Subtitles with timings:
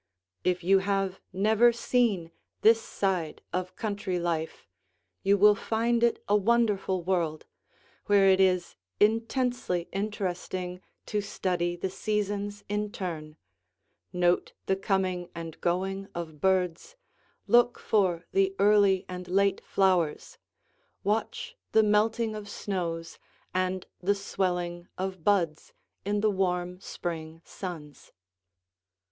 [0.43, 2.31] If you have never seen
[2.63, 4.67] this side of country life,
[5.21, 7.45] you will find it a wonderful world,
[8.07, 13.37] where it is intensely interesting to study the seasons in turn,
[14.11, 16.95] note the coming and going of birds,
[17.45, 20.39] look for the early and late flowers,
[21.03, 23.19] watch the melting of snows
[23.53, 25.73] and the swelling of buds
[26.03, 28.11] in the warm spring suns.